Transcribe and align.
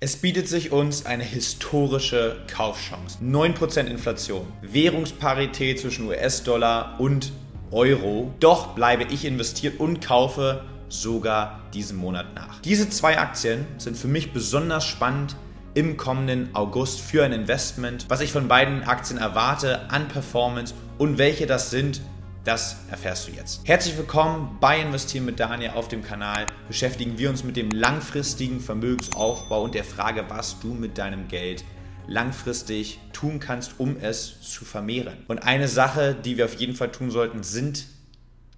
Es 0.00 0.14
bietet 0.14 0.46
sich 0.46 0.70
uns 0.70 1.06
eine 1.06 1.24
historische 1.24 2.36
Kaufchance. 2.46 3.18
9% 3.20 3.86
Inflation, 3.86 4.46
Währungsparität 4.62 5.80
zwischen 5.80 6.06
US-Dollar 6.06 7.00
und 7.00 7.32
Euro. 7.72 8.32
Doch 8.38 8.76
bleibe 8.76 9.12
ich 9.12 9.24
investiert 9.24 9.80
und 9.80 10.00
kaufe 10.00 10.64
sogar 10.88 11.62
diesen 11.74 11.96
Monat 11.96 12.32
nach. 12.36 12.60
Diese 12.60 12.88
zwei 12.88 13.18
Aktien 13.18 13.66
sind 13.78 13.96
für 13.96 14.06
mich 14.06 14.32
besonders 14.32 14.86
spannend 14.86 15.34
im 15.74 15.96
kommenden 15.96 16.54
August 16.54 17.00
für 17.00 17.24
ein 17.24 17.32
Investment. 17.32 18.06
Was 18.08 18.20
ich 18.20 18.30
von 18.30 18.46
beiden 18.46 18.84
Aktien 18.84 19.18
erwarte 19.18 19.90
an 19.90 20.06
Performance 20.06 20.74
und 20.98 21.18
welche 21.18 21.48
das 21.48 21.70
sind, 21.70 22.02
das 22.48 22.76
erfährst 22.90 23.28
du 23.28 23.32
jetzt. 23.32 23.60
Herzlich 23.64 23.98
willkommen 23.98 24.56
bei 24.58 24.80
Investieren 24.80 25.26
mit 25.26 25.38
Daniel 25.38 25.72
auf 25.72 25.88
dem 25.88 26.02
Kanal. 26.02 26.46
Beschäftigen 26.66 27.18
wir 27.18 27.28
uns 27.28 27.44
mit 27.44 27.58
dem 27.58 27.70
langfristigen 27.70 28.60
Vermögensaufbau 28.60 29.64
und 29.64 29.74
der 29.74 29.84
Frage, 29.84 30.24
was 30.30 30.58
du 30.58 30.68
mit 30.72 30.96
deinem 30.96 31.28
Geld 31.28 31.62
langfristig 32.06 33.00
tun 33.12 33.38
kannst, 33.38 33.78
um 33.78 33.98
es 34.00 34.40
zu 34.40 34.64
vermehren. 34.64 35.18
Und 35.28 35.40
eine 35.40 35.68
Sache, 35.68 36.14
die 36.14 36.38
wir 36.38 36.46
auf 36.46 36.54
jeden 36.54 36.74
Fall 36.74 36.90
tun 36.90 37.10
sollten, 37.10 37.42
sind 37.42 37.84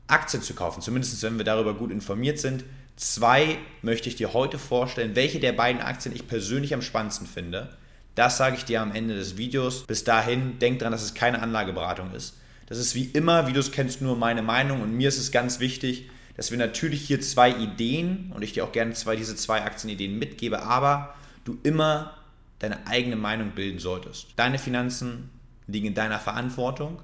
Aktien 0.07 0.41
zu 0.41 0.55
kaufen, 0.55 0.83
zumindest 0.83 1.21
wenn 1.25 1.37
wir 1.37 1.45
darüber 1.45 1.75
gut 1.75 1.91
informiert 1.91 2.38
sind. 2.38 2.63
Zwei 2.95 3.59
möchte 3.83 4.09
ich 4.09 4.15
dir 4.15 4.33
heute 4.35 4.61
vorstellen, 4.61 5.16
welche 5.16 5.41
der 5.41 5.52
beiden 5.52 5.83
Aktien 5.83 6.15
ich 6.15 6.29
persönlich 6.29 6.75
am 6.75 6.83
spannendsten 6.83 7.27
finde. 7.27 7.77
Das 8.15 8.37
sage 8.37 8.55
ich 8.55 8.65
dir 8.65 8.83
am 8.83 8.95
Ende 8.95 9.16
des 9.16 9.37
Videos. 9.37 9.85
Bis 9.85 10.05
dahin, 10.05 10.61
denk 10.61 10.79
dran, 10.79 10.93
dass 10.93 11.02
es 11.02 11.15
keine 11.15 11.43
Anlageberatung 11.43 12.13
ist. 12.13 12.37
Das 12.70 12.79
ist 12.79 12.95
wie 12.95 13.05
immer, 13.05 13.48
wie 13.48 13.52
du 13.52 13.59
es 13.59 13.73
kennst, 13.73 14.01
nur 14.01 14.16
meine 14.16 14.42
Meinung 14.42 14.80
und 14.80 14.97
mir 14.97 15.09
ist 15.09 15.19
es 15.19 15.33
ganz 15.33 15.59
wichtig, 15.59 16.09
dass 16.37 16.52
wir 16.52 16.56
natürlich 16.56 17.02
hier 17.02 17.20
zwei 17.20 17.51
Ideen 17.51 18.30
und 18.33 18.43
ich 18.43 18.52
dir 18.52 18.65
auch 18.65 18.70
gerne 18.70 18.93
zwei, 18.93 19.16
diese 19.16 19.34
zwei 19.34 19.62
Aktienideen 19.62 20.16
mitgebe, 20.16 20.62
aber 20.62 21.16
du 21.45 21.59
immer 21.65 22.16
deine 22.60 22.87
eigene 22.87 23.16
Meinung 23.16 23.51
bilden 23.56 23.80
solltest. 23.80 24.29
Deine 24.37 24.56
Finanzen 24.56 25.30
liegen 25.66 25.88
in 25.88 25.95
deiner 25.95 26.21
Verantwortung 26.21 27.02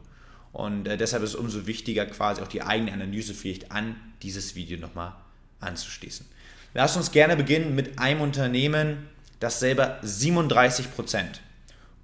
und 0.52 0.86
äh, 0.86 0.96
deshalb 0.96 1.24
ist 1.24 1.30
es 1.30 1.34
umso 1.34 1.66
wichtiger, 1.66 2.06
quasi 2.06 2.42
auch 2.42 2.48
die 2.48 2.62
eigene 2.62 2.92
Analysepflicht 2.92 3.72
an 3.72 3.96
dieses 4.22 4.54
Video 4.54 4.78
nochmal 4.78 5.14
anzuschließen. 5.58 6.26
Lass 6.74 6.96
uns 6.96 7.10
gerne 7.10 7.34
beginnen 7.34 7.74
mit 7.74 7.98
einem 7.98 8.20
Unternehmen, 8.20 9.08
das 9.40 9.58
selber 9.58 10.00
37% 10.04 11.40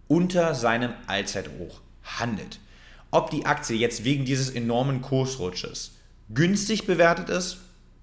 unter 0.08 0.56
seinem 0.56 0.94
Allzeithoch 1.06 1.80
handelt. 2.02 2.58
Ob 3.12 3.30
die 3.30 3.44
Aktie 3.46 3.76
jetzt 3.76 4.04
wegen 4.04 4.24
dieses 4.24 4.50
enormen 4.50 5.02
Kursrutsches 5.02 5.92
günstig 6.30 6.86
bewertet 6.86 7.28
ist, 7.28 7.58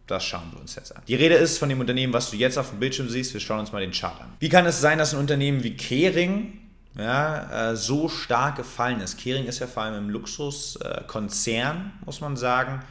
das 0.06 0.24
schauen 0.24 0.52
wir 0.52 0.62
uns 0.62 0.76
jetzt 0.76 0.96
an. 0.96 1.02
Die 1.08 1.16
Rede 1.16 1.36
ist 1.36 1.58
von 1.58 1.68
dem 1.68 1.80
Unternehmen, 1.80 2.14
was 2.14 2.32
du 2.32 2.38
jetzt 2.38 2.58
auf 2.58 2.70
dem 2.70 2.80
Bildschirm 2.80 3.10
siehst. 3.10 3.34
Wir 3.34 3.42
schauen 3.42 3.60
uns 3.60 3.72
mal 3.72 3.82
den 3.82 3.92
Chart 3.92 4.20
an. 4.22 4.32
Wie 4.40 4.50
kann 4.50 4.66
es 4.68 4.80
sein, 4.80 5.00
dass 5.00 5.14
ein 5.14 5.20
Unternehmen 5.20 5.64
wie 5.64 5.76
Kering 5.76 6.60
ja, 6.96 7.72
äh, 7.72 7.76
so 7.76 8.08
stark 8.08 8.58
gefallen 8.58 9.02
ist? 9.02 9.18
Kering 9.18 9.46
ist 9.46 9.60
ja 9.60 9.68
vor 9.68 9.84
allem 9.84 9.96
im 9.96 10.10
Luxuskonzern, 10.12 11.92
muss 12.06 12.22
man 12.22 12.38
sagen. 12.38 12.84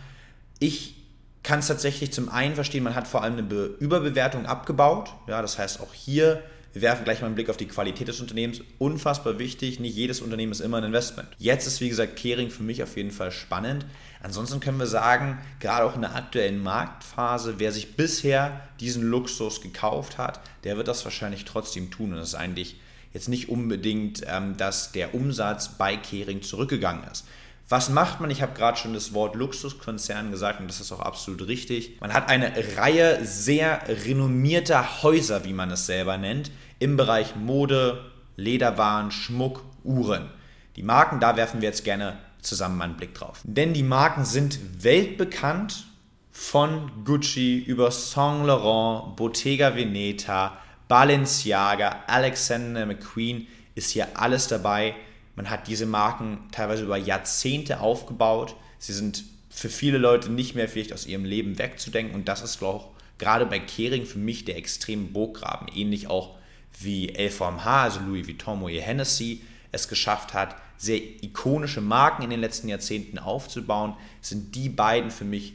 Ich 0.58 0.96
kann 1.44 1.60
es 1.60 1.68
tatsächlich 1.68 2.12
zum 2.12 2.28
einen 2.28 2.56
verstehen, 2.56 2.82
man 2.82 2.96
hat 2.96 3.06
vor 3.06 3.22
allem 3.22 3.38
eine 3.38 3.64
Überbewertung 3.78 4.46
abgebaut. 4.46 5.12
Ja, 5.28 5.40
das 5.40 5.56
heißt, 5.56 5.80
auch 5.80 5.94
hier 5.94 6.42
wir 6.72 6.82
werfen 6.82 7.04
gleich 7.04 7.20
mal 7.20 7.26
einen 7.26 7.34
Blick 7.34 7.48
auf 7.48 7.56
die 7.56 7.66
Qualität 7.66 8.08
des 8.08 8.20
Unternehmens. 8.20 8.60
Unfassbar 8.78 9.38
wichtig, 9.38 9.80
nicht 9.80 9.96
jedes 9.96 10.20
Unternehmen 10.20 10.52
ist 10.52 10.60
immer 10.60 10.76
ein 10.76 10.84
Investment. 10.84 11.28
Jetzt 11.38 11.66
ist, 11.66 11.80
wie 11.80 11.88
gesagt, 11.88 12.16
Kering 12.16 12.50
für 12.50 12.62
mich 12.62 12.82
auf 12.82 12.96
jeden 12.96 13.10
Fall 13.10 13.32
spannend. 13.32 13.86
Ansonsten 14.22 14.60
können 14.60 14.78
wir 14.78 14.86
sagen, 14.86 15.38
gerade 15.60 15.86
auch 15.86 15.94
in 15.94 16.02
der 16.02 16.14
aktuellen 16.14 16.62
Marktphase, 16.62 17.54
wer 17.58 17.72
sich 17.72 17.96
bisher 17.96 18.60
diesen 18.80 19.02
Luxus 19.02 19.60
gekauft 19.60 20.18
hat, 20.18 20.40
der 20.64 20.76
wird 20.76 20.88
das 20.88 21.04
wahrscheinlich 21.04 21.44
trotzdem 21.44 21.90
tun. 21.90 22.12
Und 22.12 22.18
das 22.18 22.28
ist 22.28 22.34
eigentlich 22.34 22.76
jetzt 23.12 23.28
nicht 23.28 23.48
unbedingt, 23.48 24.22
ähm, 24.26 24.56
dass 24.56 24.92
der 24.92 25.14
Umsatz 25.14 25.70
bei 25.70 25.96
Kering 25.96 26.42
zurückgegangen 26.42 27.04
ist. 27.10 27.24
Was 27.70 27.90
macht 27.90 28.20
man? 28.20 28.30
Ich 28.30 28.40
habe 28.40 28.54
gerade 28.54 28.78
schon 28.78 28.94
das 28.94 29.12
Wort 29.12 29.34
Luxuskonzern 29.34 30.30
gesagt 30.30 30.60
und 30.60 30.68
das 30.68 30.80
ist 30.80 30.90
auch 30.90 31.00
absolut 31.00 31.46
richtig. 31.46 32.00
Man 32.00 32.14
hat 32.14 32.30
eine 32.30 32.52
Reihe 32.76 33.22
sehr 33.26 33.82
renommierter 34.06 35.02
Häuser, 35.02 35.44
wie 35.44 35.52
man 35.52 35.70
es 35.70 35.84
selber 35.84 36.16
nennt, 36.16 36.50
im 36.78 36.96
Bereich 36.96 37.36
Mode, 37.36 38.10
Lederwaren, 38.36 39.10
Schmuck, 39.10 39.64
Uhren. 39.84 40.30
Die 40.76 40.82
Marken, 40.82 41.20
da 41.20 41.36
werfen 41.36 41.60
wir 41.60 41.68
jetzt 41.68 41.84
gerne 41.84 42.16
zusammen 42.40 42.80
einen 42.80 42.96
Blick 42.96 43.14
drauf. 43.14 43.40
Denn 43.44 43.74
die 43.74 43.82
Marken 43.82 44.24
sind 44.24 44.58
weltbekannt 44.82 45.84
von 46.30 47.04
Gucci 47.04 47.58
über 47.58 47.90
Saint 47.90 48.46
Laurent, 48.46 49.16
Bottega 49.16 49.74
Veneta, 49.74 50.56
Balenciaga, 50.86 52.04
Alexander 52.06 52.86
McQueen 52.86 53.46
ist 53.74 53.90
hier 53.90 54.08
alles 54.14 54.48
dabei. 54.48 54.94
Man 55.38 55.50
hat 55.50 55.68
diese 55.68 55.86
Marken 55.86 56.40
teilweise 56.50 56.82
über 56.82 56.96
Jahrzehnte 56.96 57.78
aufgebaut. 57.78 58.56
Sie 58.80 58.92
sind 58.92 59.22
für 59.48 59.68
viele 59.68 59.96
Leute 59.96 60.32
nicht 60.32 60.56
mehr 60.56 60.68
vielleicht 60.68 60.92
aus 60.92 61.06
ihrem 61.06 61.24
Leben 61.24 61.60
wegzudenken 61.60 62.16
und 62.16 62.26
das 62.26 62.42
ist 62.42 62.60
auch 62.60 62.88
gerade 63.18 63.46
bei 63.46 63.60
Kering 63.60 64.04
für 64.04 64.18
mich 64.18 64.44
der 64.44 64.56
extreme 64.56 65.04
Burggraben, 65.04 65.68
ähnlich 65.68 66.08
auch 66.08 66.34
wie 66.80 67.06
LVMH, 67.16 67.82
also 67.84 68.00
Louis 68.00 68.26
Vuitton, 68.26 68.58
Moet 68.58 68.80
Hennessy, 68.80 69.42
es 69.70 69.86
geschafft 69.86 70.34
hat, 70.34 70.56
sehr 70.76 70.98
ikonische 71.22 71.82
Marken 71.82 72.24
in 72.24 72.30
den 72.30 72.40
letzten 72.40 72.68
Jahrzehnten 72.68 73.20
aufzubauen, 73.20 73.94
sind 74.20 74.56
die 74.56 74.68
beiden 74.68 75.12
für 75.12 75.24
mich, 75.24 75.54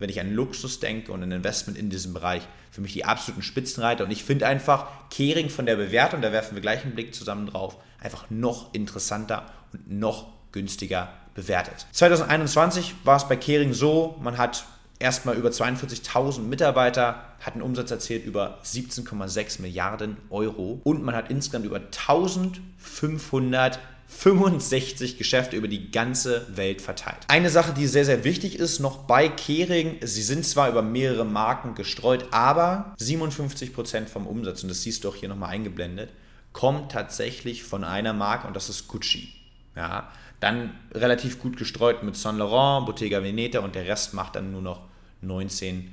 wenn 0.00 0.10
ich 0.10 0.18
an 0.18 0.34
Luxus 0.34 0.80
denke 0.80 1.12
und 1.12 1.22
ein 1.22 1.30
Investment 1.30 1.78
in 1.78 1.90
diesem 1.90 2.12
Bereich, 2.14 2.42
für 2.72 2.80
mich 2.80 2.94
die 2.94 3.04
absoluten 3.04 3.42
Spitzenreiter. 3.42 4.04
Und 4.04 4.10
ich 4.10 4.24
finde 4.24 4.46
einfach 4.46 4.88
Kering 5.10 5.50
von 5.50 5.66
der 5.66 5.76
Bewertung, 5.76 6.22
da 6.22 6.32
werfen 6.32 6.56
wir 6.56 6.62
gleich 6.62 6.82
einen 6.82 6.94
Blick 6.94 7.14
zusammen 7.14 7.46
drauf, 7.46 7.76
einfach 8.00 8.28
noch 8.30 8.74
interessanter 8.74 9.46
und 9.72 9.88
noch 9.90 10.26
günstiger 10.50 11.10
bewertet. 11.34 11.86
2021 11.92 12.94
war 13.04 13.16
es 13.16 13.28
bei 13.28 13.36
Kering 13.36 13.72
so, 13.72 14.18
man 14.20 14.38
hat 14.38 14.64
erstmal 14.98 15.36
über 15.36 15.50
42.000 15.50 16.40
Mitarbeiter, 16.40 17.24
hat 17.40 17.54
einen 17.54 17.62
Umsatz 17.62 17.90
erzielt 17.90 18.24
über 18.24 18.58
17,6 18.64 19.62
Milliarden 19.62 20.16
Euro 20.30 20.80
und 20.84 21.02
man 21.02 21.14
hat 21.14 21.30
insgesamt 21.30 21.66
über 21.66 21.90
1565 24.10 25.18
Geschäfte 25.18 25.56
über 25.56 25.68
die 25.68 25.90
ganze 25.92 26.44
Welt 26.54 26.82
verteilt. 26.82 27.20
Eine 27.28 27.48
Sache, 27.48 27.72
die 27.72 27.86
sehr, 27.86 28.04
sehr 28.04 28.24
wichtig 28.24 28.58
ist, 28.58 28.80
noch 28.80 29.04
bei 29.04 29.28
Kering, 29.28 29.98
sie 30.02 30.22
sind 30.22 30.44
zwar 30.44 30.68
über 30.68 30.82
mehrere 30.82 31.24
Marken 31.24 31.74
gestreut, 31.74 32.26
aber 32.32 32.94
57% 33.00 34.06
vom 34.06 34.26
Umsatz, 34.26 34.62
und 34.62 34.68
das 34.68 34.82
siehst 34.82 35.04
du 35.04 35.08
auch 35.08 35.14
hier 35.14 35.28
nochmal 35.28 35.50
eingeblendet, 35.50 36.10
kommt 36.52 36.92
tatsächlich 36.92 37.62
von 37.62 37.84
einer 37.84 38.12
Marke 38.12 38.46
und 38.46 38.54
das 38.54 38.68
ist 38.68 38.88
Gucci. 38.88 39.28
Ja, 39.76 40.10
dann 40.40 40.74
relativ 40.92 41.38
gut 41.38 41.56
gestreut 41.56 42.02
mit 42.02 42.16
Saint 42.16 42.38
Laurent, 42.38 42.86
Bottega 42.86 43.22
Veneta 43.22 43.60
und 43.60 43.74
der 43.74 43.86
Rest 43.86 44.12
macht 44.12 44.34
dann 44.36 44.50
nur 44.50 44.62
noch 44.62 44.82
19% 45.24 45.84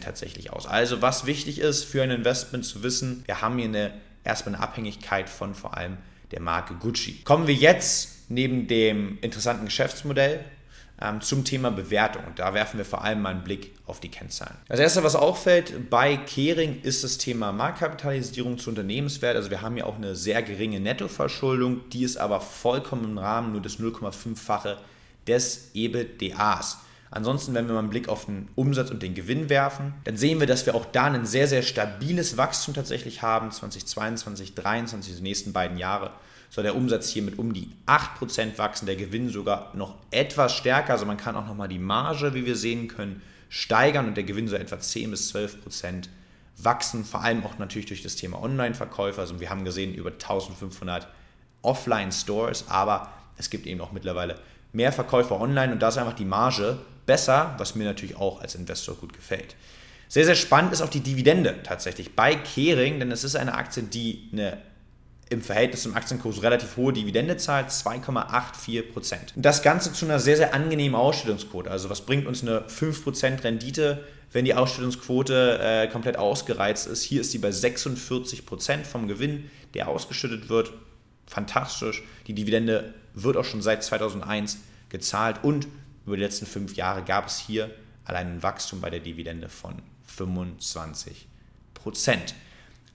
tatsächlich 0.00 0.52
aus. 0.52 0.66
Also 0.66 1.02
was 1.02 1.26
wichtig 1.26 1.58
ist 1.58 1.84
für 1.84 2.02
ein 2.02 2.10
Investment 2.10 2.64
zu 2.64 2.82
wissen, 2.82 3.24
wir 3.26 3.42
haben 3.42 3.58
hier 3.58 3.68
eine, 3.68 3.92
erstmal 4.24 4.54
eine 4.54 4.64
Abhängigkeit 4.64 5.28
von 5.28 5.54
vor 5.54 5.76
allem 5.76 5.98
der 6.32 6.40
Marke 6.40 6.74
Gucci. 6.74 7.22
Kommen 7.24 7.46
wir 7.46 7.54
jetzt 7.54 8.28
neben 8.28 8.66
dem 8.66 9.18
interessanten 9.20 9.66
Geschäftsmodell 9.66 10.44
ähm, 11.00 11.20
zum 11.20 11.44
Thema 11.44 11.70
Bewertung. 11.70 12.22
Da 12.36 12.54
werfen 12.54 12.78
wir 12.78 12.84
vor 12.84 13.04
allem 13.04 13.22
mal 13.22 13.30
einen 13.30 13.44
Blick 13.44 13.72
auf 13.86 14.00
die 14.00 14.08
Kennzahlen. 14.08 14.56
Das 14.68 14.80
erste, 14.80 15.02
was 15.02 15.14
auffällt 15.14 15.90
bei 15.90 16.16
Kering, 16.16 16.80
ist 16.82 17.04
das 17.04 17.18
Thema 17.18 17.52
Marktkapitalisierung 17.52 18.58
zu 18.58 18.70
Unternehmenswert. 18.70 19.36
Also 19.36 19.50
wir 19.50 19.62
haben 19.62 19.76
ja 19.76 19.84
auch 19.84 19.96
eine 19.96 20.14
sehr 20.16 20.42
geringe 20.42 20.80
Nettoverschuldung, 20.80 21.88
die 21.90 22.04
ist 22.04 22.16
aber 22.16 22.40
vollkommen 22.40 23.04
im 23.04 23.18
Rahmen 23.18 23.52
nur 23.52 23.60
des 23.60 23.78
0,5-fache 23.78 24.78
des 25.26 25.70
EBDAs. 25.74 26.78
Ansonsten, 27.14 27.52
wenn 27.52 27.66
wir 27.66 27.74
mal 27.74 27.80
einen 27.80 27.90
Blick 27.90 28.08
auf 28.08 28.24
den 28.24 28.48
Umsatz 28.54 28.90
und 28.90 29.02
den 29.02 29.14
Gewinn 29.14 29.50
werfen, 29.50 29.92
dann 30.04 30.16
sehen 30.16 30.40
wir, 30.40 30.46
dass 30.46 30.64
wir 30.64 30.74
auch 30.74 30.86
da 30.86 31.04
ein 31.04 31.26
sehr, 31.26 31.46
sehr 31.46 31.60
stabiles 31.60 32.38
Wachstum 32.38 32.72
tatsächlich 32.72 33.20
haben. 33.20 33.50
2022, 33.50 34.54
2023, 34.54 35.16
die 35.16 35.22
nächsten 35.22 35.52
beiden 35.52 35.76
Jahre 35.76 36.12
soll 36.48 36.64
der 36.64 36.74
Umsatz 36.74 37.10
hier 37.10 37.22
mit 37.22 37.38
um 37.38 37.52
die 37.52 37.68
8% 37.86 38.56
wachsen, 38.56 38.86
der 38.86 38.96
Gewinn 38.96 39.28
sogar 39.28 39.72
noch 39.74 39.96
etwas 40.10 40.56
stärker. 40.56 40.94
Also 40.94 41.04
man 41.04 41.18
kann 41.18 41.36
auch 41.36 41.46
nochmal 41.46 41.68
die 41.68 41.78
Marge, 41.78 42.32
wie 42.32 42.46
wir 42.46 42.56
sehen 42.56 42.88
können, 42.88 43.20
steigern 43.50 44.08
und 44.08 44.16
der 44.16 44.24
Gewinn 44.24 44.48
soll 44.48 44.60
etwa 44.60 44.80
10 44.80 45.10
bis 45.10 45.34
12% 45.34 46.08
wachsen, 46.56 47.04
vor 47.04 47.20
allem 47.20 47.44
auch 47.44 47.58
natürlich 47.58 47.86
durch 47.86 48.02
das 48.02 48.16
Thema 48.16 48.42
Online-Verkäufe. 48.42 49.20
Also 49.20 49.38
wir 49.38 49.50
haben 49.50 49.66
gesehen 49.66 49.92
über 49.92 50.12
1500 50.12 51.08
Offline-Stores, 51.60 52.64
aber 52.68 53.12
es 53.36 53.50
gibt 53.50 53.66
eben 53.66 53.82
auch 53.82 53.92
mittlerweile 53.92 54.38
mehr 54.72 54.92
Verkäufer 54.92 55.38
online 55.38 55.74
und 55.74 55.82
da 55.82 55.88
ist 55.88 55.98
einfach 55.98 56.14
die 56.14 56.24
Marge 56.24 56.78
besser, 57.06 57.54
was 57.58 57.74
mir 57.74 57.84
natürlich 57.84 58.16
auch 58.16 58.40
als 58.40 58.54
Investor 58.54 58.94
gut 58.94 59.12
gefällt. 59.12 59.56
Sehr, 60.08 60.24
sehr 60.24 60.34
spannend 60.34 60.72
ist 60.72 60.82
auch 60.82 60.90
die 60.90 61.00
Dividende 61.00 61.62
tatsächlich 61.62 62.14
bei 62.14 62.34
Kering, 62.34 62.98
denn 62.98 63.10
es 63.10 63.24
ist 63.24 63.34
eine 63.34 63.54
Aktie, 63.54 63.82
die 63.82 64.28
eine 64.32 64.58
im 65.32 65.40
Verhältnis 65.40 65.82
zum 65.82 65.94
Aktienkurs 65.94 66.42
relativ 66.42 66.76
hohe 66.76 66.92
Dividende 66.92 67.38
zahlt, 67.38 67.70
2,84%. 67.70 69.16
Das 69.36 69.62
Ganze 69.62 69.92
zu 69.92 70.04
einer 70.04 70.18
sehr, 70.18 70.36
sehr 70.36 70.54
angenehmen 70.54 70.94
Ausstellungsquote. 70.94 71.70
Also 71.70 71.88
was 71.88 72.02
bringt 72.02 72.26
uns 72.26 72.42
eine 72.42 72.60
5% 72.60 73.42
Rendite, 73.42 74.04
wenn 74.32 74.44
die 74.44 74.54
Ausschüttungsquote 74.54 75.58
äh, 75.60 75.88
komplett 75.88 76.16
ausgereizt 76.16 76.86
ist. 76.86 77.02
Hier 77.02 77.22
ist 77.22 77.30
sie 77.30 77.38
bei 77.38 77.48
46% 77.48 78.84
vom 78.84 79.08
Gewinn, 79.08 79.50
der 79.74 79.88
ausgeschüttet 79.88 80.48
wird. 80.48 80.72
Fantastisch. 81.26 82.02
Die 82.26 82.34
Dividende 82.34 82.94
wird 83.14 83.36
auch 83.36 83.44
schon 83.44 83.62
seit 83.62 83.82
2001 83.82 84.58
gezahlt 84.88 85.42
und 85.42 85.66
über 86.06 86.16
die 86.16 86.22
letzten 86.22 86.46
fünf 86.46 86.74
Jahre 86.74 87.02
gab 87.02 87.26
es 87.26 87.38
hier 87.38 87.70
allein 88.04 88.26
ein 88.28 88.42
Wachstum 88.42 88.80
bei 88.80 88.90
der 88.90 89.00
Dividende 89.00 89.48
von 89.48 89.82
25% 90.18 91.16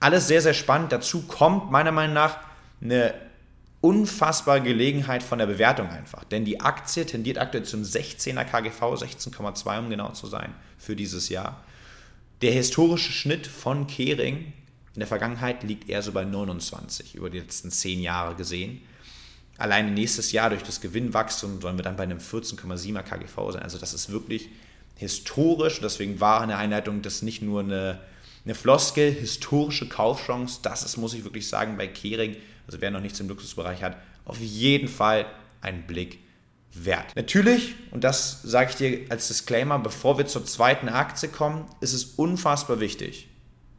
Alles 0.00 0.28
sehr, 0.28 0.42
sehr 0.42 0.54
spannend. 0.54 0.92
Dazu 0.92 1.22
kommt 1.22 1.70
meiner 1.70 1.92
Meinung 1.92 2.14
nach 2.14 2.38
eine 2.80 3.14
unfassbare 3.80 4.60
Gelegenheit 4.60 5.22
von 5.22 5.38
der 5.38 5.46
Bewertung 5.46 5.88
einfach. 5.88 6.24
Denn 6.24 6.44
die 6.44 6.60
Aktie 6.60 7.06
tendiert 7.06 7.38
aktuell 7.38 7.64
zum 7.64 7.82
16er 7.82 8.44
KGV, 8.44 8.82
16,2 8.82 9.78
um 9.78 9.90
genau 9.90 10.10
zu 10.12 10.26
sein, 10.26 10.54
für 10.78 10.96
dieses 10.96 11.28
Jahr. 11.28 11.64
Der 12.42 12.52
historische 12.52 13.12
Schnitt 13.12 13.46
von 13.46 13.86
Kering 13.86 14.52
in 14.94 15.00
der 15.00 15.06
Vergangenheit 15.06 15.62
liegt 15.62 15.88
eher 15.88 16.02
so 16.02 16.12
bei 16.12 16.24
29 16.24 17.14
über 17.14 17.30
die 17.30 17.38
letzten 17.38 17.70
10 17.70 18.00
Jahre 18.00 18.34
gesehen. 18.34 18.82
Alleine 19.58 19.90
nächstes 19.90 20.32
Jahr 20.32 20.50
durch 20.50 20.62
das 20.62 20.80
Gewinnwachstum 20.80 21.60
sollen 21.60 21.76
wir 21.76 21.84
dann 21.84 21.96
bei 21.96 22.04
einem 22.04 22.18
14,7er 22.18 23.02
KGV 23.02 23.52
sein. 23.52 23.62
Also 23.62 23.76
das 23.76 23.92
ist 23.92 24.10
wirklich 24.10 24.48
historisch. 24.96 25.80
Deswegen 25.80 26.20
war 26.20 26.40
eine 26.40 26.56
Einleitung 26.56 27.02
das 27.02 27.20
nicht 27.20 27.42
nur 27.42 27.60
eine, 27.60 28.00
eine 28.44 28.54
Floskel, 28.54 29.12
historische 29.12 29.88
Kaufchance. 29.88 30.60
Das 30.62 30.84
ist, 30.84 30.96
muss 30.96 31.12
ich 31.12 31.24
wirklich 31.24 31.48
sagen, 31.48 31.76
bei 31.76 31.86
Kering 31.88 32.36
also 32.68 32.82
wer 32.82 32.90
noch 32.90 33.00
nichts 33.00 33.18
im 33.18 33.28
Luxusbereich 33.28 33.82
hat, 33.82 33.96
auf 34.26 34.38
jeden 34.38 34.88
Fall 34.88 35.26
einen 35.62 35.84
Blick 35.84 36.18
wert. 36.72 37.16
Natürlich, 37.16 37.74
und 37.90 38.04
das 38.04 38.42
sage 38.42 38.70
ich 38.70 38.76
dir 38.76 39.06
als 39.08 39.28
Disclaimer, 39.28 39.78
bevor 39.78 40.18
wir 40.18 40.26
zur 40.26 40.44
zweiten 40.44 40.88
Aktie 40.88 41.30
kommen, 41.30 41.64
ist 41.80 41.94
es 41.94 42.04
unfassbar 42.04 42.78
wichtig, 42.78 43.28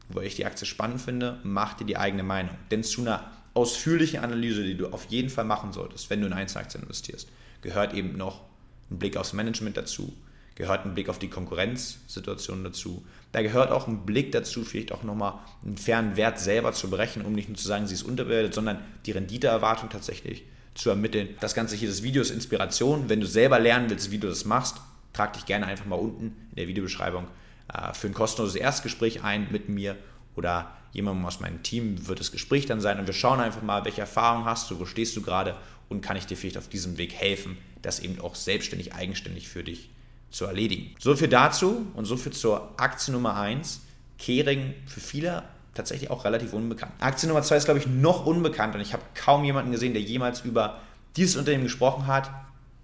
weil 0.10 0.26
ich 0.26 0.36
die 0.36 0.46
Aktie 0.46 0.66
spannend 0.66 1.02
finde, 1.02 1.40
mach 1.44 1.76
dir 1.76 1.86
die 1.86 1.98
eigene 1.98 2.24
Meinung. 2.24 2.56
Denn 2.72 2.84
zu 2.84 3.02
einer 3.02 3.32
ausführlichen 3.60 4.22
Analyse, 4.22 4.64
die 4.64 4.78
du 4.78 4.88
auf 4.88 5.06
jeden 5.10 5.30
Fall 5.30 5.46
machen 5.46 5.74
solltest, 5.74 6.10
wenn 6.10 6.22
du 6.22 6.28
in 6.28 6.34
Einzelaktien 6.34 6.82
investierst, 6.84 7.28
gehört 7.62 7.94
eben 7.94 8.16
noch 8.16 8.42
ein 8.90 9.00
Blick 9.00 9.18
aufs 9.18 9.34
Management 9.34 9.76
dazu, 9.76 10.14
gehört 10.56 10.86
ein 10.86 10.94
Blick 10.94 11.10
auf 11.10 11.20
die 11.20 11.30
Konkurrenzsituation 11.30 12.64
dazu. 12.64 13.06
Da 13.32 13.42
gehört 13.42 13.72
auch 13.72 13.88
ein 13.88 14.06
Blick 14.06 14.32
dazu, 14.32 14.64
vielleicht 14.64 14.92
auch 14.94 15.04
nochmal 15.04 15.40
einen 15.64 15.78
fairen 15.78 16.16
Wert 16.16 16.40
selber 16.40 16.72
zu 16.72 16.90
berechnen, 16.90 17.26
um 17.26 17.34
nicht 17.34 17.50
nur 17.50 17.58
zu 17.58 17.68
sagen, 17.68 17.86
sie 17.86 17.94
ist 17.94 18.04
unterbewertet, 18.04 18.54
sondern 18.54 18.80
die 19.06 19.12
Renditeerwartung 19.12 19.90
tatsächlich 19.90 20.46
zu 20.74 20.90
ermitteln. 20.90 21.30
Das 21.42 21.54
Ganze 21.54 21.76
hier, 21.76 21.90
das 21.90 22.02
Video 22.02 22.22
ist 22.22 22.32
Inspiration. 22.32 23.10
Wenn 23.10 23.20
du 23.20 23.28
selber 23.28 23.60
lernen 23.60 23.90
willst, 23.90 24.12
wie 24.12 24.18
du 24.18 24.28
das 24.28 24.46
machst, 24.46 24.78
trag 25.12 25.34
dich 25.34 25.46
gerne 25.46 25.66
einfach 25.68 25.86
mal 25.86 25.96
unten 25.96 26.28
in 26.52 26.56
der 26.56 26.68
Videobeschreibung 26.68 27.28
äh, 27.74 27.94
für 27.94 28.08
ein 28.08 28.14
kostenloses 28.14 28.56
Erstgespräch 28.56 29.24
ein 29.24 29.48
mit 29.52 29.68
mir 29.68 29.98
oder 30.36 30.72
jemandem 30.92 31.26
aus 31.26 31.40
meinem 31.40 31.64
Team 31.64 32.08
wird 32.08 32.20
das 32.20 32.32
Gespräch 32.32 32.66
dann 32.66 32.82
sein 32.82 33.00
und 33.00 33.08
wir 33.08 33.14
schauen 33.14 33.40
einfach 33.40 33.62
mal, 33.62 33.86
welche 33.86 34.02
Erfahrungen 34.02 34.46
hast 34.46 34.70
du, 34.72 34.80
wo 34.80 34.86
stehst 34.86 35.16
du 35.16 35.22
gerade 35.22 35.56
und 35.88 36.02
kann 36.02 36.18
ich 36.18 36.26
dir 36.26 36.38
vielleicht 36.38 36.58
auf 36.58 36.68
diesem 36.68 36.98
Weg 36.98 37.14
helfen, 37.14 37.58
das 37.82 38.00
eben 38.00 38.20
auch 38.22 38.36
selbstständig, 38.36 38.94
eigenständig 38.94 39.50
für 39.50 39.64
dich 39.64 39.90
zu 40.30 40.46
erledigen. 40.46 40.96
So 41.00 41.16
viel 41.16 41.28
dazu 41.28 41.88
und 41.96 42.06
so 42.06 42.18
viel 42.18 42.32
zur 42.32 42.74
Aktie 42.78 43.14
Nummer 43.14 43.36
1. 43.36 43.82
Kering 44.18 44.74
für 44.86 45.00
viele 45.00 45.44
tatsächlich 45.74 46.10
auch 46.10 46.26
relativ 46.26 46.54
unbekannt. 46.54 46.92
Aktie 47.00 47.28
Nummer 47.28 47.42
2 47.42 47.58
ist, 47.58 47.66
glaube 47.66 47.80
ich, 47.80 47.88
noch 47.88 48.26
unbekannt 48.26 48.76
und 48.76 48.82
ich 48.82 48.94
habe 48.94 49.04
kaum 49.16 49.44
jemanden 49.44 49.72
gesehen, 49.72 49.94
der 49.94 50.02
jemals 50.02 50.42
über 50.42 50.80
dieses 51.16 51.36
Unternehmen 51.36 51.64
gesprochen 51.64 52.08
hat. 52.08 52.30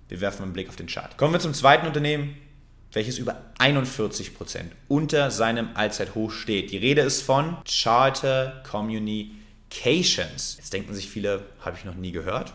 Wir 0.08 0.22
werfen 0.22 0.44
einen 0.44 0.54
Blick 0.54 0.70
auf 0.70 0.76
den 0.76 0.88
Chart. 0.88 1.18
Kommen 1.18 1.34
wir 1.34 1.40
zum 1.40 1.54
zweiten 1.54 1.88
Unternehmen, 1.88 2.36
welches 2.96 3.18
über 3.18 3.42
41% 3.60 4.32
unter 4.88 5.30
seinem 5.30 5.70
Allzeithoch 5.74 6.32
steht. 6.32 6.72
Die 6.72 6.78
Rede 6.78 7.02
ist 7.02 7.22
von 7.22 7.58
Charter 7.66 8.64
Communications. 8.70 10.56
Jetzt 10.58 10.72
denken 10.72 10.94
sich 10.94 11.10
viele, 11.10 11.44
habe 11.60 11.78
ich 11.78 11.84
noch 11.84 11.96
nie 11.96 12.14
gehört. 12.14 12.54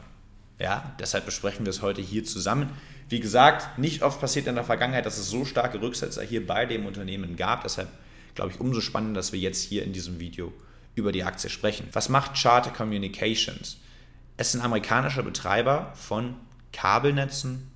Ja, 0.58 0.94
deshalb 0.98 1.26
besprechen 1.26 1.66
wir 1.66 1.70
es 1.70 1.82
heute 1.82 2.00
hier 2.00 2.24
zusammen. 2.24 2.70
Wie 3.10 3.20
gesagt, 3.20 3.78
nicht 3.78 4.02
oft 4.02 4.20
passiert 4.20 4.46
in 4.46 4.54
der 4.54 4.64
Vergangenheit, 4.64 5.04
dass 5.04 5.18
es 5.18 5.28
so 5.28 5.44
starke 5.44 5.80
Rücksetzer 5.80 6.22
hier 6.22 6.46
bei 6.46 6.64
dem 6.64 6.86
Unternehmen 6.86 7.36
gab. 7.36 7.62
Deshalb 7.62 7.88
glaube 8.34 8.52
ich 8.52 8.60
umso 8.60 8.80
spannender, 8.80 9.18
dass 9.18 9.32
wir 9.32 9.40
jetzt 9.40 9.62
hier 9.62 9.84
in 9.84 9.92
diesem 9.92 10.20
Video 10.20 10.52
über 10.94 11.12
die 11.12 11.24
Aktie 11.24 11.50
sprechen. 11.50 11.88
Was 11.92 12.08
macht 12.08 12.40
Charter 12.40 12.70
Communications? 12.70 13.78
Es 14.38 14.54
ist 14.54 14.60
ein 14.60 14.64
amerikanischer 14.64 15.22
Betreiber 15.22 15.92
von 15.94 16.36
Kabelnetzen, 16.72 17.69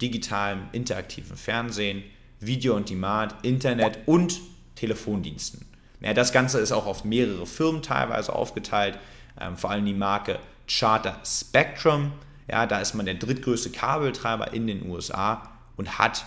digitalem, 0.00 0.62
interaktiven 0.72 1.36
Fernsehen, 1.36 2.02
Video 2.40 2.76
on 2.76 2.84
Demand, 2.84 3.34
Internet 3.42 3.98
und 4.06 4.40
Telefondiensten. 4.74 5.66
Ja, 6.00 6.14
das 6.14 6.32
Ganze 6.32 6.60
ist 6.60 6.72
auch 6.72 6.86
auf 6.86 7.04
mehrere 7.04 7.46
Firmen 7.46 7.82
teilweise 7.82 8.34
aufgeteilt, 8.34 8.98
ähm, 9.38 9.56
vor 9.56 9.70
allem 9.70 9.84
die 9.84 9.94
Marke 9.94 10.38
Charter 10.66 11.20
Spectrum 11.24 12.12
ja, 12.50 12.66
da 12.66 12.80
ist 12.80 12.94
man 12.94 13.06
der 13.06 13.14
drittgrößte 13.14 13.70
Kabeltreiber 13.70 14.52
in 14.52 14.66
den 14.66 14.88
USA 14.90 15.48
und 15.76 15.98
hat 15.98 16.26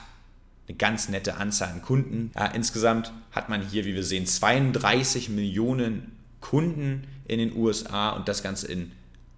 eine 0.68 0.78
ganz 0.78 1.10
nette 1.10 1.36
Anzahl 1.36 1.70
an 1.70 1.82
Kunden. 1.82 2.32
Ja, 2.36 2.46
insgesamt 2.46 3.12
hat 3.32 3.50
man 3.50 3.62
hier, 3.62 3.84
wie 3.86 3.94
wir 3.94 4.04
sehen, 4.04 4.26
32 4.26 5.30
Millionen 5.30 6.16
Kunden 6.40 7.06
in 7.28 7.40
den 7.40 7.56
USA 7.56 8.12
und 8.12 8.30
das 8.30 8.42
Ganze 8.42 8.72
in 8.72 8.92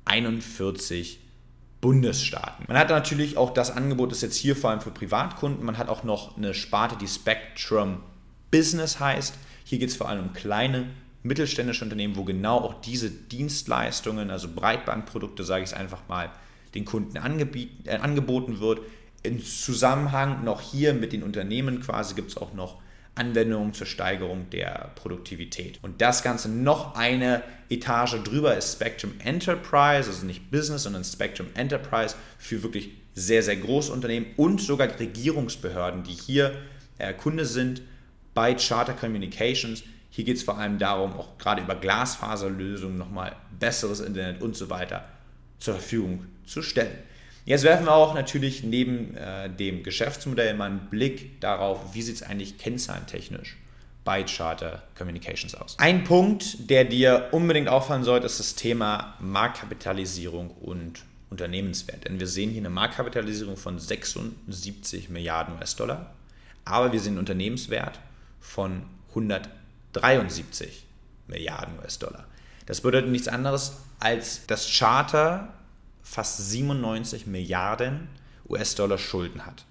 41 0.05 1.19
Bundesstaaten. 1.85 2.65
Man 2.67 2.79
hat 2.79 2.89
natürlich 2.89 3.37
auch 3.37 3.53
das 3.53 3.69
Angebot, 3.69 4.11
das 4.11 4.21
jetzt 4.21 4.37
hier 4.37 4.55
vor 4.55 4.71
allem 4.71 4.81
für 4.81 4.89
Privatkunden. 4.89 5.63
Man 5.63 5.77
hat 5.77 5.87
auch 5.87 6.03
noch 6.03 6.35
eine 6.35 6.55
Sparte, 6.55 6.95
die 6.99 7.07
Spectrum 7.07 7.97
Business 8.49 8.99
heißt. 8.99 9.35
Hier 9.65 9.77
geht 9.77 9.89
es 9.89 9.95
vor 9.95 10.09
allem 10.09 10.29
um 10.29 10.33
kleine 10.33 10.87
mittelständische 11.21 11.83
Unternehmen, 11.83 12.15
wo 12.15 12.23
genau 12.23 12.57
auch 12.57 12.81
diese 12.81 13.11
Dienstleistungen, 13.11 14.31
also 14.31 14.47
Breitbandprodukte, 14.47 15.43
sage 15.43 15.63
ich 15.63 15.69
es 15.69 15.75
einfach 15.75 15.99
mal, 16.07 16.31
den 16.73 16.85
Kunden 16.85 17.17
äh, 17.17 17.91
angeboten 17.97 18.59
wird. 18.59 18.79
Im 19.21 19.45
Zusammenhang 19.45 20.43
noch 20.43 20.61
hier 20.61 20.95
mit 20.95 21.13
den 21.13 21.21
Unternehmen 21.21 21.81
quasi 21.81 22.15
gibt 22.15 22.31
es 22.31 22.37
auch 22.37 22.55
noch 22.55 22.81
Anwendungen 23.15 23.73
zur 23.73 23.87
Steigerung 23.87 24.49
der 24.49 24.91
Produktivität. 24.95 25.79
Und 25.81 26.01
das 26.01 26.21
Ganze 26.21 26.49
noch 26.49 26.95
eine 26.95 27.41
Etage 27.69 28.21
drüber 28.23 28.55
ist 28.55 28.73
Spectrum 28.73 29.13
Enterprise, 29.23 30.09
also 30.09 30.25
nicht 30.25 30.51
Business, 30.51 30.83
sondern 30.83 31.03
Spectrum 31.03 31.47
Enterprise 31.55 32.15
für 32.37 32.61
wirklich 32.61 32.91
sehr, 33.13 33.41
sehr 33.41 33.55
große 33.55 33.91
Unternehmen 33.91 34.27
und 34.35 34.61
sogar 34.61 34.99
Regierungsbehörden, 34.99 36.03
die 36.03 36.13
hier 36.13 36.53
äh, 36.97 37.13
Kunde 37.13 37.45
sind 37.45 37.81
bei 38.33 38.53
Charter 38.53 38.93
Communications. 38.93 39.83
Hier 40.09 40.25
geht 40.25 40.37
es 40.37 40.43
vor 40.43 40.57
allem 40.57 40.77
darum, 40.77 41.13
auch 41.13 41.37
gerade 41.37 41.61
über 41.61 41.75
Glasfaserlösungen 41.75 42.97
nochmal 42.97 43.35
besseres 43.57 44.01
Internet 44.01 44.41
und 44.41 44.55
so 44.55 44.69
weiter 44.69 45.05
zur 45.57 45.75
Verfügung 45.75 46.25
zu 46.45 46.61
stellen. 46.61 46.97
Jetzt 47.45 47.63
werfen 47.63 47.85
wir 47.85 47.93
auch 47.93 48.15
natürlich 48.15 48.63
neben 48.63 49.15
äh, 49.15 49.49
dem 49.49 49.83
Geschäftsmodell 49.83 50.55
mal 50.55 50.65
einen 50.65 50.89
Blick 50.89 51.39
darauf, 51.41 51.93
wie 51.93 52.01
sieht 52.01 52.15
es 52.15 52.23
eigentlich 52.23 52.57
kennzahlentechnisch 52.57 53.57
bei 54.03 54.23
Charter 54.23 54.83
Communications 54.97 55.53
aus. 55.53 55.77
Ein 55.77 56.03
Punkt, 56.03 56.69
der 56.69 56.85
dir 56.85 57.29
unbedingt 57.31 57.67
auffallen 57.67 58.03
sollte, 58.03 58.25
ist 58.25 58.39
das 58.39 58.55
Thema 58.55 59.15
Marktkapitalisierung 59.19 60.49
und 60.49 61.03
Unternehmenswert. 61.29 62.05
Denn 62.05 62.19
wir 62.19 62.27
sehen 62.27 62.49
hier 62.49 62.61
eine 62.61 62.69
Marktkapitalisierung 62.69 63.57
von 63.57 63.77
76 63.79 65.09
Milliarden 65.09 65.55
US-Dollar, 65.55 66.13
aber 66.65 66.91
wir 66.91 66.99
sehen 66.99 67.13
einen 67.13 67.19
Unternehmenswert 67.19 67.99
von 68.39 68.83
173 69.09 70.83
Milliarden 71.27 71.77
US-Dollar. 71.79 72.25
Das 72.65 72.81
bedeutet 72.81 73.09
nichts 73.09 73.27
anderes, 73.27 73.77
als 73.99 74.45
dass 74.47 74.71
Charter 74.71 75.53
fast 76.05 76.49
97 76.51 77.27
Milliarden 77.27 78.07
US-Dollar 78.47 78.97
Schulden 78.97 79.45
hat. 79.45 79.65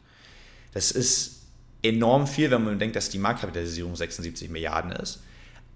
Das 0.72 0.90
ist 0.90 1.42
enorm 1.82 2.26
viel, 2.26 2.50
wenn 2.50 2.64
man 2.64 2.78
denkt, 2.78 2.96
dass 2.96 3.08
die 3.08 3.18
Marktkapitalisierung 3.18 3.94
76 3.94 4.50
Milliarden 4.50 4.92
ist. 4.92 5.22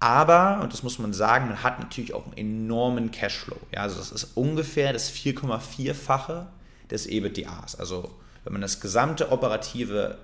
Aber, 0.01 0.59
und 0.61 0.71
das 0.73 0.83
muss 0.83 0.99
man 0.99 1.13
sagen, 1.13 1.47
man 1.47 1.63
hat 1.63 1.79
natürlich 1.79 2.13
auch 2.13 2.25
einen 2.25 2.37
enormen 2.37 3.11
Cashflow. 3.11 3.59
Ja, 3.73 3.81
also 3.81 3.97
das 3.97 4.11
ist 4.11 4.31
ungefähr 4.35 4.93
das 4.93 5.11
4,4-fache 5.11 6.47
des 6.91 7.07
EBITDAs. 7.07 7.75
Also 7.75 8.13
wenn 8.43 8.53
man 8.53 8.61
das 8.61 8.81
gesamte 8.81 9.31
operative 9.31 10.17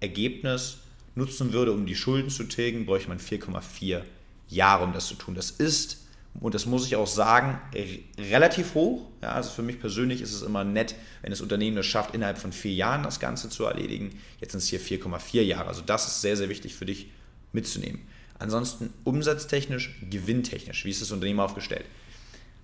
Ergebnis 0.00 0.78
nutzen 1.14 1.52
würde, 1.52 1.72
um 1.72 1.86
die 1.86 1.96
Schulden 1.96 2.30
zu 2.30 2.44
tilgen, 2.44 2.86
bräuchte 2.86 3.08
man 3.08 3.18
4,4 3.18 4.02
Jahre, 4.48 4.84
um 4.84 4.92
das 4.92 5.06
zu 5.06 5.14
tun. 5.14 5.34
Das 5.34 5.50
ist 5.50 6.01
und 6.40 6.54
das 6.54 6.66
muss 6.66 6.86
ich 6.86 6.96
auch 6.96 7.06
sagen, 7.06 7.60
relativ 8.18 8.74
hoch. 8.74 9.08
Ja, 9.20 9.32
also 9.32 9.50
für 9.50 9.62
mich 9.62 9.80
persönlich 9.80 10.22
ist 10.22 10.32
es 10.32 10.42
immer 10.42 10.64
nett, 10.64 10.94
wenn 11.20 11.30
das 11.30 11.40
Unternehmen 11.40 11.76
es 11.76 11.86
schafft, 11.86 12.14
innerhalb 12.14 12.38
von 12.38 12.52
vier 12.52 12.72
Jahren 12.72 13.02
das 13.02 13.20
Ganze 13.20 13.48
zu 13.48 13.64
erledigen. 13.64 14.18
Jetzt 14.40 14.52
sind 14.52 14.60
es 14.60 14.68
hier 14.68 14.80
4,4 14.80 15.42
Jahre. 15.42 15.68
Also 15.68 15.82
das 15.82 16.06
ist 16.06 16.20
sehr, 16.20 16.36
sehr 16.36 16.48
wichtig 16.48 16.74
für 16.74 16.86
dich 16.86 17.10
mitzunehmen. 17.52 18.00
Ansonsten 18.38 18.92
umsatztechnisch, 19.04 19.94
gewinntechnisch, 20.10 20.84
wie 20.84 20.90
ist 20.90 21.02
das 21.02 21.12
Unternehmen 21.12 21.40
aufgestellt? 21.40 21.84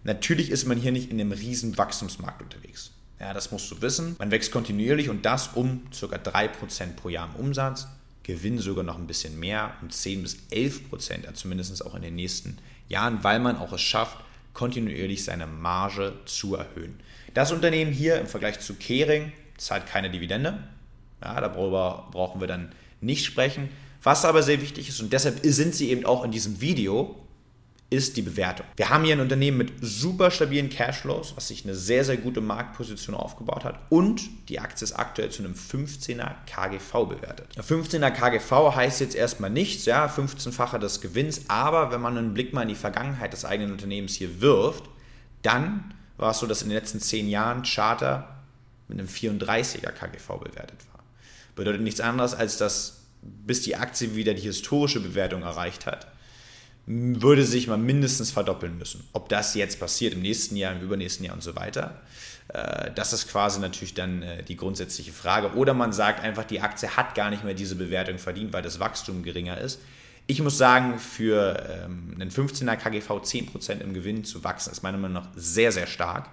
Natürlich 0.02 0.50
ist 0.50 0.66
man 0.66 0.78
hier 0.78 0.92
nicht 0.92 1.10
in 1.10 1.20
einem 1.20 1.32
riesen 1.32 1.76
Wachstumsmarkt 1.76 2.42
unterwegs. 2.42 2.92
Ja, 3.20 3.34
das 3.34 3.50
musst 3.50 3.70
du 3.70 3.82
wissen. 3.82 4.16
Man 4.18 4.30
wächst 4.30 4.50
kontinuierlich 4.50 5.08
und 5.10 5.26
das 5.26 5.48
um 5.54 5.82
ca. 5.90 6.06
3% 6.06 6.94
pro 6.94 7.08
Jahr 7.10 7.28
im 7.34 7.46
Umsatz 7.46 7.87
Gewinn 8.28 8.58
sogar 8.58 8.85
noch 8.85 8.99
ein 8.99 9.06
bisschen 9.06 9.40
mehr, 9.40 9.73
um 9.80 9.88
10 9.88 10.23
bis 10.23 10.37
11 10.50 10.90
Prozent, 10.90 11.26
zumindest 11.35 11.85
auch 11.85 11.94
in 11.94 12.02
den 12.02 12.14
nächsten 12.14 12.58
Jahren, 12.87 13.25
weil 13.25 13.40
man 13.40 13.56
auch 13.56 13.73
es 13.73 13.80
schafft, 13.80 14.18
kontinuierlich 14.52 15.25
seine 15.25 15.47
Marge 15.47 16.12
zu 16.26 16.54
erhöhen. 16.54 17.00
Das 17.32 17.52
Unternehmen 17.52 17.90
hier 17.90 18.20
im 18.20 18.26
Vergleich 18.26 18.61
zu 18.61 18.75
Kering 18.75 19.32
zahlt 19.56 19.87
keine 19.87 20.11
Dividende. 20.11 20.62
Ja, 21.23 21.40
darüber 21.40 22.06
brauchen 22.12 22.42
wir 22.42 22.47
dann 22.47 22.73
nicht 23.00 23.25
sprechen. 23.25 23.70
Was 24.02 24.26
aber 24.26 24.42
sehr 24.42 24.61
wichtig 24.61 24.90
ist, 24.90 25.00
und 25.00 25.11
deshalb 25.11 25.40
sind 25.42 25.75
sie 25.75 25.88
eben 25.88 26.04
auch 26.04 26.23
in 26.23 26.30
diesem 26.30 26.61
Video, 26.61 27.16
ist 27.90 28.18
die 28.18 28.23
Bewertung. 28.23 28.66
Wir 28.76 28.90
haben 28.90 29.04
hier 29.04 29.16
ein 29.16 29.21
Unternehmen 29.21 29.57
mit 29.57 29.73
super 29.80 30.30
stabilen 30.30 30.68
Cashflows, 30.68 31.35
was 31.37 31.49
sich 31.49 31.64
eine 31.64 31.75
sehr, 31.75 32.04
sehr 32.04 32.18
gute 32.18 32.42
Marktposition 32.42 33.14
aufgebaut 33.14 33.64
hat 33.64 33.80
und 33.88 34.23
die 34.50 34.61
Aktie 34.61 34.85
ist 34.85 34.92
aktuell 34.92 35.30
zu 35.30 35.42
einem 35.42 35.54
15er 35.54 36.35
KGV 36.47 37.09
bewertet. 37.09 37.47
Ein 37.57 37.62
15er 37.62 38.11
KGV 38.11 38.76
heißt 38.76 39.00
jetzt 39.00 39.14
erstmal 39.14 39.49
nichts, 39.49 39.87
ja, 39.87 40.07
15-facher 40.07 40.78
des 40.78 41.00
Gewinns, 41.00 41.42
aber 41.49 41.90
wenn 41.90 42.02
man 42.02 42.18
einen 42.18 42.35
Blick 42.35 42.52
mal 42.52 42.62
in 42.62 42.68
die 42.68 42.75
Vergangenheit 42.75 43.33
des 43.33 43.47
eigenen 43.47 43.73
Unternehmens 43.73 44.14
hier 44.14 44.42
wirft, 44.42 44.85
dann 45.42 45.95
war 46.18 46.33
es 46.33 46.40
so, 46.40 46.47
dass 46.47 46.62
in 46.62 46.68
den 46.68 46.76
letzten 46.76 47.00
10 47.00 47.28
Jahren 47.28 47.62
Charter 47.62 48.42
mit 48.88 48.99
einem 48.99 49.09
34er 49.09 49.92
KGV 49.92 50.28
bewertet 50.40 50.80
war. 50.92 51.02
Bedeutet 51.54 51.80
nichts 51.80 52.00
anderes, 52.00 52.35
als 52.35 52.59
dass 52.59 53.04
bis 53.23 53.62
die 53.62 53.76
Aktie 53.76 54.14
wieder 54.14 54.35
die 54.35 54.42
historische 54.42 55.00
Bewertung 55.00 55.42
erreicht 55.42 55.87
hat, 55.87 56.09
würde 56.90 57.45
sich 57.45 57.66
mal 57.66 57.76
mindestens 57.76 58.30
verdoppeln 58.30 58.78
müssen. 58.78 59.04
Ob 59.12 59.28
das 59.28 59.54
jetzt 59.54 59.78
passiert 59.78 60.14
im 60.14 60.23
nächsten 60.23 60.57
Jahr, 60.57 60.73
im 60.73 60.80
übernächsten 60.80 61.26
Jahr 61.26 61.35
und 61.35 61.42
so 61.42 61.54
weiter, 61.54 62.00
äh, 62.49 62.90
das 62.95 63.12
ist 63.12 63.28
quasi 63.28 63.61
natürlich 63.61 63.92
dann 63.92 64.23
äh, 64.23 64.42
die 64.42 64.57
grundsätzliche 64.57 65.12
Frage. 65.12 65.54
Oder 65.54 65.75
man 65.75 65.92
sagt 65.92 66.25
einfach, 66.25 66.45
die 66.45 66.61
Aktie 66.61 66.97
hat 66.97 67.14
gar 67.14 67.28
nicht 67.28 67.45
mehr 67.45 67.52
diese 67.52 67.76
Bewertung 67.76 68.16
verdient, 68.16 68.54
weil 68.54 68.62
das 68.62 68.80
Wachstum 68.80 69.23
geringer 69.23 69.59
ist. 69.59 69.80
Ich 70.26 70.40
muss 70.40 70.57
sagen, 70.57 70.99
für 70.99 71.85
ähm, 71.85 72.14
einen 72.18 72.30
15er 72.30 72.76
KGV 72.76 73.11
10% 73.11 73.80
im 73.80 73.92
Gewinn 73.92 74.25
zu 74.25 74.42
wachsen, 74.42 74.71
ist 74.71 74.83
meiner 74.83 74.99
Meinung 74.99 75.23
nach 75.23 75.28
sehr, 75.37 75.73
sehr 75.73 75.87
stark. 75.87 76.28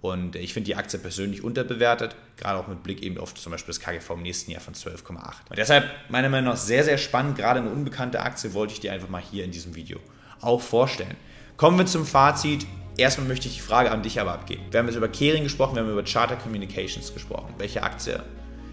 Und 0.00 0.36
ich 0.36 0.54
finde 0.54 0.66
die 0.66 0.76
Aktie 0.76 0.98
persönlich 0.98 1.42
unterbewertet, 1.42 2.14
gerade 2.36 2.58
auch 2.58 2.68
mit 2.68 2.84
Blick 2.84 3.02
eben 3.02 3.18
auf 3.18 3.34
zum 3.34 3.50
Beispiel 3.50 3.74
das 3.74 3.80
KGV 3.80 4.10
im 4.10 4.22
nächsten 4.22 4.52
Jahr 4.52 4.60
von 4.60 4.74
12,8. 4.74 5.14
Und 5.50 5.58
deshalb 5.58 5.90
meiner 6.08 6.28
Meinung 6.28 6.50
nach 6.50 6.56
sehr, 6.56 6.84
sehr 6.84 6.98
spannend. 6.98 7.36
Gerade 7.36 7.60
eine 7.60 7.70
unbekannte 7.70 8.20
Aktie 8.20 8.54
wollte 8.54 8.74
ich 8.74 8.80
dir 8.80 8.92
einfach 8.92 9.08
mal 9.08 9.20
hier 9.20 9.44
in 9.44 9.50
diesem 9.50 9.74
Video 9.74 9.98
auch 10.40 10.60
vorstellen. 10.60 11.16
Kommen 11.56 11.78
wir 11.78 11.86
zum 11.86 12.06
Fazit. 12.06 12.64
Erstmal 12.96 13.26
möchte 13.26 13.48
ich 13.48 13.56
die 13.56 13.60
Frage 13.60 13.90
an 13.90 14.02
dich 14.02 14.20
aber 14.20 14.32
abgeben. 14.32 14.62
Wir 14.70 14.78
haben 14.78 14.86
jetzt 14.86 14.96
über 14.96 15.08
Kering 15.08 15.42
gesprochen, 15.42 15.74
wir 15.74 15.82
haben 15.82 15.90
über 15.90 16.04
Charter 16.04 16.36
Communications 16.36 17.12
gesprochen. 17.12 17.54
Welche 17.58 17.82
Aktie 17.82 18.22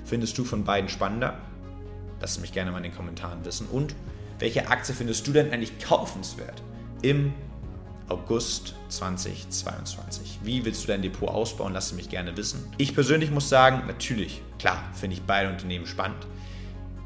findest 0.03 0.38
du 0.38 0.44
von 0.44 0.63
beiden 0.63 0.89
spannender? 0.89 1.39
Lass 2.22 2.39
mich 2.39 2.53
gerne 2.53 2.72
mal 2.72 2.77
in 2.77 2.84
den 2.84 2.96
Kommentaren 2.96 3.44
wissen. 3.46 3.67
Und 3.67 3.96
welche 4.38 4.67
Aktie 4.67 4.94
findest 4.94 5.25
du 5.27 5.32
denn 5.32 5.51
eigentlich 5.51 5.79
kaufenswert 5.79 6.62
im 7.01 7.34
August 8.08 8.76
2022. 8.90 10.40
Wie 10.44 10.64
willst 10.64 10.84
du 10.84 10.88
dein 10.88 11.02
Depot 11.02 11.30
ausbauen? 11.30 11.74
Lass 11.74 11.92
mich 11.94 12.10
gerne 12.10 12.38
wissen. 12.38 12.72
Ich 12.78 12.94
persönlich 12.94 13.32
muss 13.32 13.50
sagen, 13.50 13.88
natürlich, 13.88 14.42
klar, 14.60 14.84
finde 14.94 15.16
ich 15.16 15.24
beide 15.24 15.50
Unternehmen 15.50 15.88
spannend. 15.88 16.28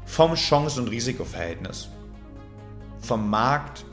Vom 0.04 0.34
Chance- 0.34 0.80
und 0.80 0.88
Risikoverhältnis, 0.88 1.88
vom 2.98 3.30
Markt, 3.30 3.84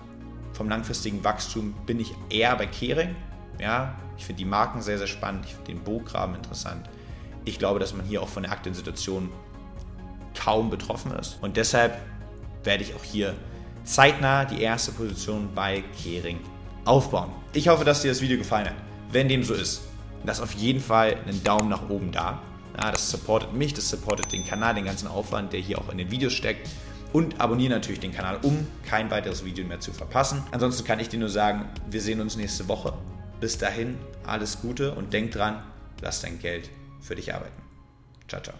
vom 0.51 0.67
langfristigen 0.67 1.23
Wachstum 1.23 1.73
bin 1.85 1.99
ich 1.99 2.13
eher 2.29 2.55
bei 2.55 2.65
Kering. 2.65 3.15
Ja, 3.59 3.95
ich 4.17 4.25
finde 4.25 4.39
die 4.39 4.45
Marken 4.49 4.81
sehr, 4.81 4.97
sehr 4.97 5.07
spannend. 5.07 5.45
Ich 5.45 5.53
finde 5.53 5.73
den 5.73 5.83
Bograben 5.83 6.35
interessant. 6.35 6.89
Ich 7.45 7.59
glaube, 7.59 7.79
dass 7.79 7.93
man 7.93 8.05
hier 8.05 8.21
auch 8.21 8.27
von 8.27 8.43
der 8.43 8.51
aktuellen 8.51 8.75
Situation 8.75 9.29
kaum 10.37 10.69
betroffen 10.69 11.11
ist. 11.13 11.37
Und 11.41 11.55
deshalb 11.55 11.97
werde 12.63 12.83
ich 12.83 12.93
auch 12.95 13.03
hier 13.03 13.33
zeitnah 13.83 14.43
die 14.43 14.61
erste 14.61 14.91
Position 14.91 15.49
bei 15.55 15.83
Kering 16.03 16.39
aufbauen. 16.87 17.31
Ich 17.53 17.67
hoffe, 17.67 17.85
dass 17.85 18.01
dir 18.01 18.09
das 18.09 18.21
Video 18.21 18.37
gefallen 18.37 18.67
hat. 18.67 18.75
Wenn 19.11 19.27
dem 19.29 19.43
so 19.43 19.53
ist, 19.53 19.81
lass 20.23 20.41
auf 20.41 20.53
jeden 20.53 20.79
Fall 20.79 21.17
einen 21.25 21.43
Daumen 21.43 21.69
nach 21.69 21.89
oben 21.89 22.11
da. 22.11 22.41
Ja, 22.79 22.91
das 22.91 23.09
supportet 23.09 23.53
mich, 23.53 23.73
das 23.73 23.89
supportet 23.89 24.31
den 24.31 24.45
Kanal, 24.45 24.75
den 24.75 24.85
ganzen 24.85 25.07
Aufwand, 25.07 25.53
der 25.53 25.59
hier 25.59 25.79
auch 25.79 25.89
in 25.89 25.97
den 25.97 26.11
Videos 26.11 26.33
steckt. 26.33 26.69
Und 27.13 27.39
abonniere 27.39 27.71
natürlich 27.71 28.01
den 28.01 28.13
Kanal, 28.13 28.37
um 28.43 28.67
kein 28.85 29.09
weiteres 29.09 29.45
Video 29.45 29.65
mehr 29.65 29.79
zu 29.79 29.93
verpassen. 29.93 30.43
Ansonsten 30.51 30.85
kann 30.85 30.99
ich 30.99 31.09
dir 31.09 31.19
nur 31.19 31.29
sagen, 31.29 31.65
wir 31.89 32.01
sehen 32.01 32.19
uns 32.19 32.35
nächste 32.35 32.67
Woche. 32.67 32.93
Bis 33.39 33.57
dahin, 33.57 33.97
alles 34.25 34.61
Gute 34.61 34.93
und 34.93 35.13
denk 35.13 35.31
dran, 35.31 35.63
lass 36.01 36.21
dein 36.21 36.39
Geld 36.39 36.69
für 36.99 37.15
dich 37.15 37.33
arbeiten. 37.33 37.61
Ciao, 38.27 38.41
ciao. 38.41 38.57